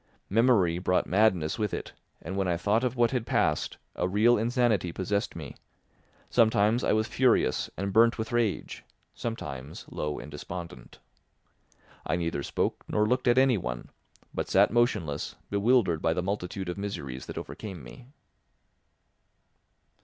[0.31, 1.93] Memory brought madness with it,
[2.23, 5.55] and when I thought of what had passed, a real insanity possessed me;
[6.27, 8.83] sometimes I was furious and burnt with rage,
[9.13, 10.97] sometimes low and despondent.
[12.03, 13.91] I neither spoke nor looked at anyone,
[14.33, 18.07] but sat motionless, bewildered by the multitude of miseries that overcame me.